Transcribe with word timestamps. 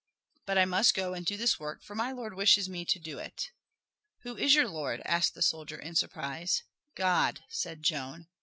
But 0.47 0.57
I 0.57 0.65
must 0.65 0.95
go 0.95 1.13
and 1.13 1.23
do 1.23 1.37
this 1.37 1.59
work, 1.59 1.83
for 1.83 1.93
my 1.93 2.11
Lord 2.11 2.33
wishes 2.33 2.67
me 2.67 2.85
to 2.85 2.97
do 2.97 3.19
it." 3.19 3.51
"Who 4.21 4.35
is 4.35 4.55
your 4.55 4.67
Lord?" 4.67 5.03
asked 5.05 5.35
the 5.35 5.43
soldier 5.43 5.77
in 5.79 5.93
surprise. 5.93 6.63
"God," 6.95 7.41
said 7.49 7.83
Joan. 7.83 8.27